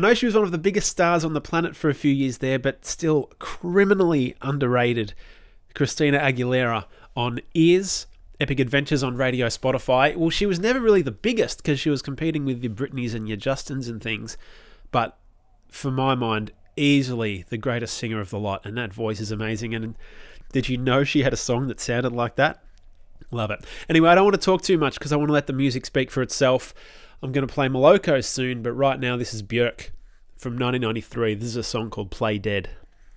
I 0.00 0.08
know 0.08 0.14
she 0.14 0.24
was 0.24 0.34
one 0.34 0.44
of 0.44 0.50
the 0.50 0.56
biggest 0.56 0.88
stars 0.88 1.26
on 1.26 1.34
the 1.34 1.42
planet 1.42 1.76
for 1.76 1.90
a 1.90 1.94
few 1.94 2.10
years 2.10 2.38
there, 2.38 2.58
but 2.58 2.86
still 2.86 3.24
criminally 3.38 4.34
underrated. 4.40 5.12
Christina 5.74 6.18
Aguilera 6.18 6.86
on 7.14 7.40
Ears, 7.52 8.06
Epic 8.40 8.60
Adventures 8.60 9.02
on 9.02 9.18
Radio 9.18 9.48
Spotify. 9.48 10.16
Well, 10.16 10.30
she 10.30 10.46
was 10.46 10.58
never 10.58 10.80
really 10.80 11.02
the 11.02 11.10
biggest 11.10 11.58
because 11.58 11.78
she 11.78 11.90
was 11.90 12.00
competing 12.00 12.46
with 12.46 12.64
your 12.64 12.72
Britneys 12.72 13.14
and 13.14 13.28
your 13.28 13.36
Justins 13.36 13.90
and 13.90 14.02
things, 14.02 14.38
but 14.90 15.18
for 15.68 15.90
my 15.90 16.14
mind, 16.14 16.52
easily 16.76 17.44
the 17.50 17.58
greatest 17.58 17.98
singer 17.98 18.22
of 18.22 18.30
the 18.30 18.38
lot, 18.38 18.64
and 18.64 18.78
that 18.78 18.94
voice 18.94 19.20
is 19.20 19.30
amazing. 19.30 19.74
And 19.74 19.96
did 20.50 20.66
you 20.70 20.78
know 20.78 21.04
she 21.04 21.24
had 21.24 21.34
a 21.34 21.36
song 21.36 21.66
that 21.66 21.78
sounded 21.78 22.14
like 22.14 22.36
that? 22.36 22.64
Love 23.30 23.50
it. 23.50 23.66
Anyway, 23.86 24.08
I 24.08 24.14
don't 24.14 24.24
want 24.24 24.40
to 24.40 24.40
talk 24.40 24.62
too 24.62 24.78
much 24.78 24.94
because 24.94 25.12
I 25.12 25.16
want 25.16 25.28
to 25.28 25.34
let 25.34 25.46
the 25.46 25.52
music 25.52 25.84
speak 25.84 26.10
for 26.10 26.22
itself. 26.22 26.72
I'm 27.22 27.32
going 27.32 27.46
to 27.46 27.52
play 27.52 27.68
Moloko 27.68 28.24
soon, 28.24 28.62
but 28.62 28.72
right 28.72 28.98
now 28.98 29.16
this 29.18 29.34
is 29.34 29.42
Björk 29.42 29.90
from 30.38 30.54
1993. 30.54 31.34
This 31.34 31.48
is 31.48 31.56
a 31.56 31.62
song 31.62 31.90
called 31.90 32.10
Play 32.10 32.38
Dead. 32.38 32.70